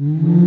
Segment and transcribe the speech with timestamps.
[0.00, 0.38] Mm-hmm.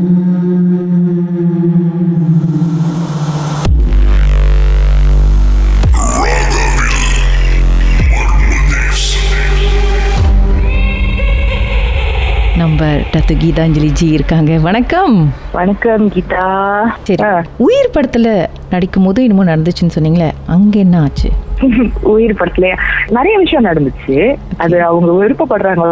[12.62, 14.52] நம்ம Datuk Gitanjali G இருக்காங்க.
[14.66, 15.16] வணக்கம்.
[15.52, 16.48] வணக்கம் கீதா.
[17.04, 17.24] சரி.
[17.66, 18.28] உயிர் படத்துல
[18.70, 21.30] நடிக்கும் போது என்னமோ நடந்துச்சுன்னு சொன்னீங்களே அங்க என்ன ஆச்சு?
[22.14, 22.68] உயிர் படத்துல
[23.10, 24.18] நிறைய விஷயம் நடந்துச்சு.
[24.58, 25.88] அது அவங்க விருப்பப்படுறாங்க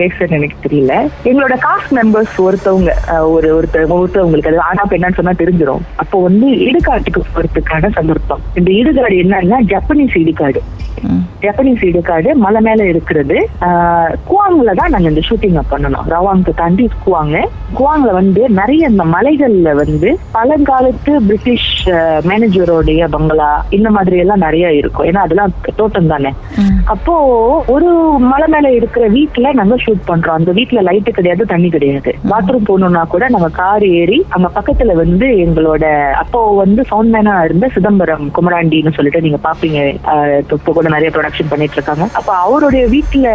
[0.00, 0.94] பேசுறது எனக்கு தெரியல.
[1.24, 2.94] எங்களோட காஸ்ட் மெம்பர்ஸ் ஒருத்தவங்க
[3.34, 8.44] ஒரு ஒருத்தர் ஒருத்தவங்களுக்கு அது ஆனா பெண்ணான்னு சொன்னா தெரிஞ்சிடும் அப்போ வந்து இடுகாட்டுக்கு போறதுக்கான சந்தர்ப்பம்.
[8.54, 10.62] இந்த இடுகாடு என்னன்னா ஜப்பனீஸ் இடுகாடு.
[11.44, 13.36] ஜப்பனீஸ் இடுகாடு மலை மேல இருக்கிறது.
[14.30, 16.06] குவாங்ல தான் நாங்க இந்த ஷூட்டிங் பண்ணணும்.
[16.14, 17.36] ரவாங்க தாண்டி குவாங்க.
[17.78, 21.72] குவாங்ல வந்து நிறைய இந்த மலைகள்ல வந்து பழங்காலத்து பிரிட்டிஷ்
[22.30, 25.06] மேனேஜரோடைய பங்களா இந்த மாதிரி எல்லாம் நிறைய இருக்கும்.
[25.10, 26.32] ஏன்னா அதெல்லாம் தோட்டம் தானே.
[26.94, 27.14] அப்போ
[27.74, 27.90] ஒரு
[28.32, 30.38] மலை மேல இருக்கிற வீட்ல நாங்க ஷூட் பண்றோம்.
[30.40, 32.12] அந்த வீட்ல லைட்டு கிடையாது தண்ணி கிடையாது.
[32.32, 35.84] பாத்ரூம் போகணும்னா கூட நாங்க கார் ஏறி அங்க பக்கத்துல வந்து எங்களோட
[36.22, 39.80] அப்போ வந்து சவுண்ட் மேனா இருந்த சிதம்பரம் குமராண்டின்னு சொல்லிட்டு நீங்க பாப்பீங்க.
[40.56, 43.26] இப்போ கூட நிறைய ப்ரொடக்ஷன் பண்ணிட்டு இருக்காங்க அப்ப அவருடைய வீட்ல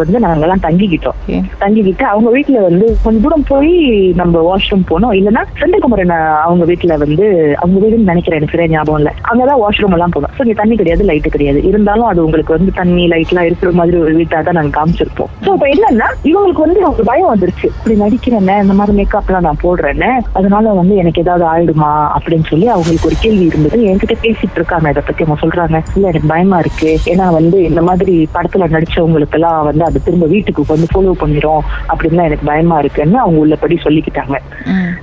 [0.00, 1.18] வந்து நாங்க எல்லாம் தங்கிக்கிட்டோம்.
[1.62, 3.72] தங்கிக்கிட்டு அவங்க வீட்ல வந்து கொஞ்ச தூரம் போய்
[4.20, 5.14] நம்ம வாஷ்ரூம் போனோம்.
[5.18, 6.14] இல்லைன்னா செந்தகுமரன்
[6.46, 7.26] அவங்க வீட்ல வந்து
[7.62, 9.12] அவங்க வீடுன்னு நினைக்கிறேன் எனக்கு சரியா ஞாபகம் இல்ல.
[9.30, 10.32] அங்கதான் வாஷ்ரூம் எல்லாம் போனோம்.
[10.36, 11.60] ஸோ இங்க தண்ணி கிடையாது லைட்டு கிடையாது.
[11.70, 15.30] இருந்தாலும் அது உங்களுக்கு வந்து தண்ணி லைட் எல்லாம் இருக்கிற மாதிரி ஒரு வீட்டா தான் நாங்க காமிச்சிருப்போம்.
[15.44, 17.66] ஸோ இப்ப என்னன்னா இவங்களுக்கு வந்து ஒரு பயம் வந்துருச்சு.
[17.76, 22.68] இப்படி நடிக்கிறேன்னு இந்த மாதிரி மேக்கப் எல்லாம் நான் போடுறேன்னு அதனால வந்து எனக்கு ஏதாவது ஆயிடுமா அப்படின்னு சொல்லி
[22.76, 23.80] அவங்களுக்கு ஒரு கேள்வி இருந்தது.
[23.92, 25.78] என்கிட்ட பேசிட்டு இருக்காங்க இதை பத்தி அவங்க சொல்றாங்க.
[25.96, 30.64] இல்ல எனக்கு பயமா இருக்கு ஏன்னா வந்து இந்த மாதிரி படத்துல நடிச்சவங்களுக்கு எல்லாம் வந்து அது திரும்ப வீட்டுக்கு
[30.74, 31.62] வந்து ஃபாலோ பண்ணிரும்
[31.92, 34.36] அப்படின்லாம் எனக்கு பயமா இருக்குன்னு அவங்க உள்ளபடி சொல்லிக்கிட்டாங்க.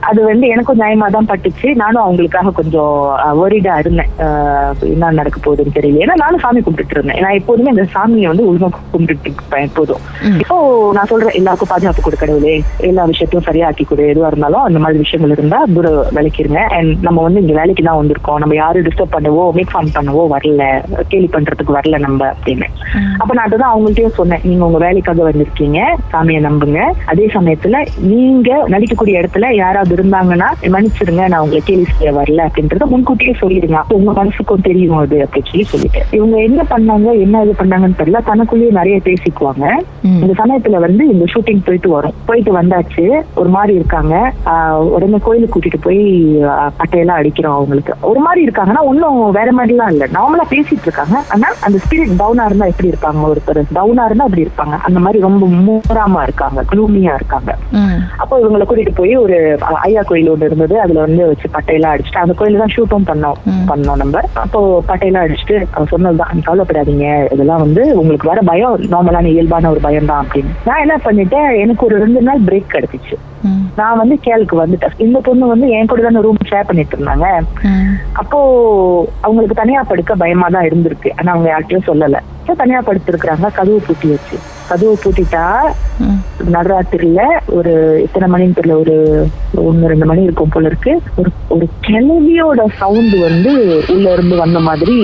[0.09, 1.67] அது வந்து எனக்கும் நியாயமா தான் பட்டுச்சு.
[1.83, 2.95] நானும் அவங்களுக்காக கொஞ்சம்
[3.43, 4.11] ஒரிடா இருந்தேன்.
[4.93, 6.03] என்ன நடக்க போகுதுன்னு தெரியல.
[6.05, 7.21] ஏன்னா நானும் சாமி கும்பிட்டுட்டு இருந்தேன்.
[7.25, 10.03] நான் எப்போதுமே இந்த சாமியை வந்து ஒழுங்கா கும்பிட்டுட்டு இருப்பேன் எப்போதும்.
[10.43, 10.57] இப்போ
[10.97, 12.55] நான் சொல்றேன் எல்லாருக்கும் பாதுகாப்பு கொடு கடவுளே.
[12.89, 14.05] எல்லா விஷயத்தையும் சரியாக்கி கொடு.
[14.13, 18.39] எதுவா இருந்தாலும் அந்த மாதிரி விஷயங்கள் இருந்தா தூர விளக்கிருங்க அண்ட் நம்ம வந்து இங்க வேலைக்கு தான் வந்திருக்கோம்.
[18.43, 20.65] நம்ம யாரும் டிஸ்டர்ப் பண்ணவோ மேக் ஃபார்ம் பண்ணவோ வரல.
[21.13, 22.67] கேலி பண்றதுக்கு வரல நம்ம அப்படின்னு.
[23.17, 24.39] அப்ப நான் அதுதான் அவங்கள்ட்டயும் சொன்னேன்.
[24.43, 25.79] நீங்க உங்க வேலைக்காக வந்திருக்கீங்க.
[26.13, 26.79] சாமியை நம்புங்க.
[27.05, 33.35] அதே சமயத்துல நீங்க நடிக்கக்கூடிய இடத்துல யாராவது இருந்தாங்கன்னா மன்னிச்சிருங்க நான் உங்களை கேலி செய்ய வரல அப்படின்றத முன்கூட்டியே
[33.41, 33.77] சொல்லிடுங்க.
[33.83, 36.13] அப்ப உங்க மனசுக்கும் தெரியும் அது அப்படின்னு சொல்லி சொல்லிட்டேன்.
[36.15, 38.23] இவங்க என்ன பண்ணாங்க என்ன இது பண்ணாங்கன்னு தெரியல.
[38.25, 39.65] தனக்குள்ளேயே நிறைய பேசிக்குவாங்க.
[40.01, 42.13] இந்த சமயத்துல வந்து இந்த ஷூட்டிங் போயிட்டு வரும்.
[42.25, 43.05] போயிட்டு வந்தாச்சு.
[43.35, 44.15] ஒரு மாதிரி இருக்காங்க.
[44.95, 46.03] உடனே கோயிலுக்கு கூட்டிட்டு போய்
[46.79, 47.93] பட்டையெல்லாம் அடிக்கிறோம் அவங்களுக்கு.
[48.01, 50.05] ஒரு மாதிரி இருக்காங்கன்னா ஒன்னும் வேற மாதிரிலாம் இல்ல.
[50.17, 51.17] நார்மலா பேசிட்டு இருக்காங்க.
[51.33, 53.21] ஆனா அந்த ஸ்பிரிட் டவுனா இருந்தா எப்படி இருப்பாங்க?
[53.29, 54.75] ஒருத்தர் டவுனா இருந்தா அப்படி இருப்பாங்க.
[54.87, 57.51] அந்த மாதிரி ரொம்ப மூராமா இருக்காங்க குளூமியா இருக்காங்க.
[58.23, 59.35] அப்போ இவங்களை கூட்டிட்டு போய் ஒரு
[59.87, 60.75] ஐயா கோயில் ஒன்று இருந்தது.
[60.85, 63.39] அதுல வந்து வச்சு பட்டையெல்லாம் அடிச்சுட்டு அந்த கோயில தான் ஷூட்டும் பண்ணோம்.
[63.71, 64.23] பண்ணோம் நம்ம.
[64.45, 64.59] அப்போ
[64.89, 65.57] பட்டையெல்லாம் அடிச்சுட்டு
[65.93, 67.05] சொன்னதுதான் "நீ கவலைப்படாதீங்க.
[67.33, 70.53] இதெல்லாம் வந்து உங்களுக்கு வர பயம் நார்மலான இயல்பான ஒரு பயம் தான் அப்படின்னு.
[70.67, 73.17] நான் என்ன பண்ணிட்டேன் எனக்கு ஒரு ரெண்டு நாள் பிரேக் கிடைச்சிச்சு.
[73.75, 74.95] நான் வந்து கேளுக்கு வந்துட்டேன்.
[74.97, 77.27] இந்த பொண்ணு வந்து என் கூட தானே ரூம் ஷேர் பண்ணிட்டு இருந்தாங்க.
[78.13, 78.39] அப்போ
[79.21, 81.09] அவங்களுக்கு தனியா படுக்க பயமா தான் இருந்திருக்கு.
[81.19, 82.19] ஆனா அவங்க யார்கிட்டயும் சொல்லல.
[82.57, 83.47] தனியா படுத்திருக்கிறாங்க.
[83.53, 84.37] கதவு பூட்டி வச்சு.
[84.67, 85.43] கதவு பூட்டிட்டா.
[86.51, 87.71] நடுராத்திரில ஒரு
[88.01, 88.95] எத்தனை மணின்னு தெரியல ஒரு
[89.63, 91.01] ஒன்னு ரெண்டு மணி இருக்கும் போல இருக்கு.
[91.15, 93.53] ஒரு ஒரு கிளவியோட சவுண்ட் வந்து
[93.89, 94.95] உள்ள இருந்து வந்த மாதிரி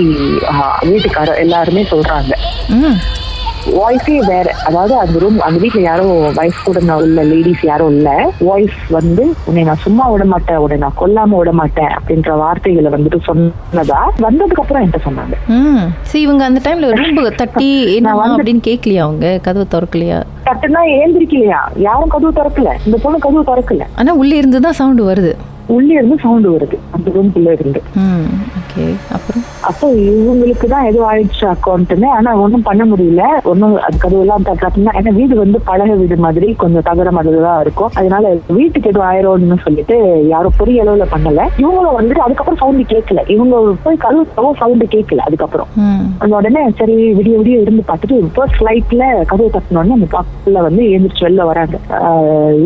[0.53, 2.33] ஆஹ், வீட்டுக்கார எல்லாருமே சொல்றாங்க.
[3.77, 8.09] வாய்ஸே வேற அதாவது அந்த ரூம் அந்த வீட்ல யாரும் வயசு கூட உள்ள லேடிஸ் யாரும் இல்ல
[8.47, 13.19] வாய்ஸ் வந்து உன்னை நான் சும்மா விட மாட்டேன் உன்னை நான் கொல்லாம விட மாட்டேன் அப்படின்ற வார்த்தைகளை வந்துட்டு
[13.29, 15.35] சொன்னதா வந்ததுக்கு அப்புறம் என்கிட்ட சொன்னாங்க.
[16.09, 19.39] சரி இவங்க அந்த டைம்ல ரொம்ப தட்டி என்ன அப்படின்னு கேட்கலையா அவங்க?
[19.47, 20.19] கதவு திறக்கலையா?
[20.47, 21.61] சட்டுனா ஏந்திரிக்கலையா?
[21.87, 22.71] யாரும் கதவு திறக்கல.
[22.85, 23.87] இந்த பொண்ணு கதவு திறக்கல.
[23.95, 25.33] ஆனா உள்ளே இருந்து தான் சவுண்ட் வருது.
[25.75, 26.77] உள்ளே இருந்து சவுண்ட் வருது.
[26.95, 27.81] அந்த ரூம்குள்ள இருந்து.
[28.59, 28.85] ஓகே
[29.17, 29.45] அப்புறம்?
[29.69, 33.23] அப்போ இவங்களுக்கு தான் எதுவும் ஆயிடுச்சு அக்கௌண்ட்னு ஆனா ஒண்ணும் பண்ண முடியல.
[33.51, 37.91] ஒன்னும் அது கதவெல்லாம் தட்டினா ஏன்னா வீடு வந்து பழக வீடு மாதிரி கொஞ்சம் தகர மாதிரி தான் இருக்கும்.
[37.99, 39.97] அதனால வீட்டுக்கு எதுவும் ஆயிரோம்னு சொல்லிட்டு
[40.33, 41.41] யாரும் பெரிய அளவுல பண்ணல.
[41.61, 43.23] இவங்களும் வந்துட்டு அதுக்கப்புறம் சவுண்ட் கேட்கல.
[43.35, 45.71] இவங்க போய் கதவு சவுண்ட் கேட்கல அதுக்கப்புறம்.
[46.21, 51.25] அந்த உடனே சரி விடிய விடிய இருந்து பார்த்துட்டு ஃபர்ஸ்ட் ஃபிளைட்ல கதவு தட்டினோடனே அந்த பாப்புல வந்து எழுந்திரிச்சு
[51.27, 51.75] வெளில வராங்க.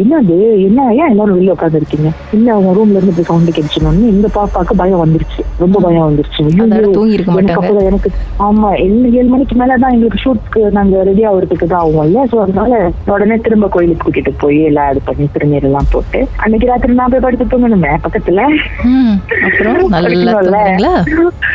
[0.02, 0.38] என்னது?
[0.68, 2.12] என்ன ஏன் எல்லாரும் வெளில உட்காந்து இருக்கீங்க?
[2.38, 5.42] இல்ல அவங்க ரூம்ல இருந்து இப்படி சவுண்ட் கேட்டுச்சுனோடனே இந்த பாப்பாக்கு பயம் வந்துருச்சு.
[5.64, 6.46] ரொம்ப பயம் வந்துருச்சு.
[6.92, 7.84] தூங்கி இருக்க மாட்டாங்க.
[7.84, 8.10] எனக்கு
[8.40, 8.70] ஆமா
[9.14, 12.74] ஏழு மணிக்கு மேலதான் எங்களுக்கு ஷூட்க்கு நாங்க ரெடி ஆகுறதுக்கு தான் ஆகும்ல சோ அதனால
[13.08, 17.20] உடனே திரும்ப கோயிலுக்கு கூட்டிட்டு போய் எல்லாம் இது பண்ணி திருநீர் எல்லாம் போட்டு அன்னைக்கு ராத்திரி நான் போய்
[17.20, 18.42] படுத்து தூங்கணுமே பக்கத்துல.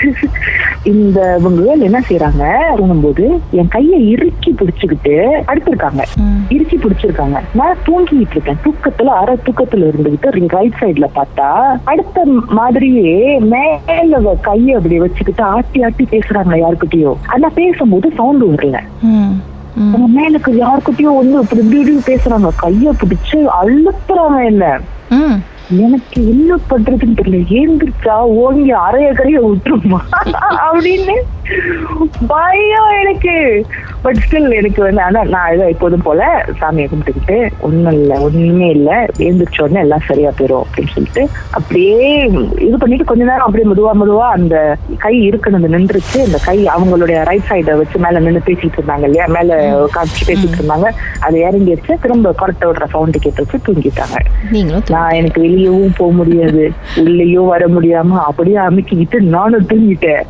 [0.85, 2.45] இந்த இவங்க என்ன செய்யறாங்க
[2.77, 5.15] தூங்கும்போது என் கையை இறுக்கி பிடிச்சுக்கிட்டு
[5.47, 6.03] படுத்திருக்காங்க.
[6.19, 6.41] ம்.
[6.51, 7.39] இறுக்கி பிடிச்சிருக்காங்க.
[7.55, 8.59] நான் தூங்கிட்டு இருக்கேன்.
[8.65, 11.49] தூக்கத்துல அரை தூக்கத்துல இருந்துகிட்டு ரைட் சைடுல பார்த்தா
[11.85, 12.19] அடுத்த
[12.51, 13.15] மாதிரியே
[13.45, 18.79] மேல கையை அப்படி வச்சுக்கிட்டு ஆட்டி ஆட்டி பேசுறாங்க யாருக்கிட்டயோ ஆனா பேசும்போது சவுண்ட் வரல.
[19.93, 22.51] நம்ம மேலுக்கு யாருக்கிட்டயும் வந்து இப்படி இப்படி பேசுறாங்க.
[22.63, 24.67] கைய பிடிச்சு அழுத்துறாங்க என்ன?
[25.71, 27.39] எனக்கு என்ன பண்றதுன்னு தெரியல.
[27.61, 30.01] ஏந்திரிச்சா ஓங்கி அரைய கரைய விட்டுருமா?
[30.67, 31.17] அப்படின்னு
[32.27, 33.65] பயம் எனக்கு.
[34.03, 36.23] பட் ஸ்டில் எனக்கு வந்து ஆனா நான் ஏதோ எப்போதும் போல
[36.61, 38.91] சாமியை கும்பிட்டுக்கிட்டு ஒண்ணும் இல்ல ஒண்ணுமே இல்ல.
[39.19, 42.09] எழுந்திரிச்ச உடனே எல்லாம் சரியா போயிரும் அப்படின்னு சொல்லிட்டு அப்படியே
[42.59, 46.19] இது பண்ணிட்டு கொஞ்ச நேரம் அப்படியே மெதுவா மெதுவா அந்த கை இருக்கணும் நின்றுச்சு.
[46.23, 49.27] அந்த கை அவங்களுடைய ரைட் சைட வச்சு மேல நின்று பேசிட்டு இருந்தாங்க இல்லையா?
[49.27, 49.59] மேல
[49.97, 50.89] காமிச்சு பேசிட்டு இருந்தாங்க.
[51.21, 54.17] அது இறங்கிடுச்சு திரும்ப கொரட்டை விடுற சவுண்டு கேட்டுச்சு தூங்கிட்டாங்க.
[54.91, 56.73] நான் எனக்கு வெளியவும் போக முடியாது.
[56.97, 60.23] உள்ளேயும் வர முடியாம அப்படியே அமைக்கிக்கிட்டு நானும் தூங்கிட்டேன்.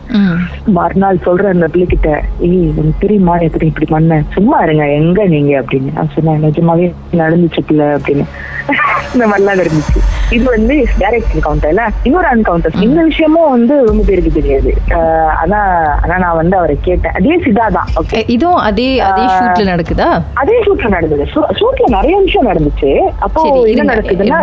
[0.67, 2.09] மறுநாள் சொல்றேன் அந்த பிள்ளைகிட்ட
[2.41, 4.23] ஏய் உனக்கு தெரியுமா எப்படி இப்படி பண்ண?
[4.33, 5.61] சும்மா இருங்க எங்க நீங்க?
[5.61, 5.93] அப்படின்னு.
[5.95, 8.27] நான் சொன்னேன் நிஜமாவே நடந்துச்சு பிள்ளை அப்படின்னு.
[9.15, 10.01] இந்த மாதிரிலாம் இருந்துச்சு
[10.31, 14.75] இது வந்து டைரக்ட் என்கவுண்டர்ல இன்னொரு அன்கவுண்டர் இந்த விஷயமும் வந்து ரொம்ப பேருக்கு தெரியாது.
[14.89, 15.59] ஆஹ் ஆனா
[16.19, 17.13] நான் வந்து அவரை கேட்டேன்.
[17.13, 20.09] அதே சிதா தான் ஓகே இதுவும் அதே அதே ஷூட்ல நடக்குதா?
[20.35, 21.25] அதே ஷூட்ல நடந்தது.
[21.59, 22.91] ஷூட்ல நிறைய விஷயம் நடந்துச்சு.
[23.19, 23.43] அப்போ
[23.75, 24.39] என்ன நடக்குதுன்னா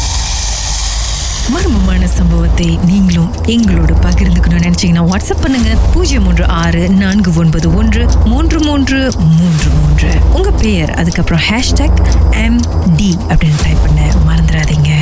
[1.52, 5.70] மர்மமான சம்பவத்தை நீங்களும் எங்களோடு பகிர்ந்துக்கணும்னு நினைச்சீங்கன்னா வாட்ஸ்அப் பண்ணுங்க.
[5.92, 10.10] பூஜ்ஜியம் மூன்று ஆறு நான்கு ஒன்பது ஒன்று மூன்று மூன்று மூன்று மூன்று.
[10.32, 11.98] உங்க பெயர் அதுக்கப்புறம் ஹேஷ்டாக்
[12.30, 12.60] எம்
[12.96, 15.01] டி அப்படின்னு டைப் பண்ண மறந்துடாதீங்க.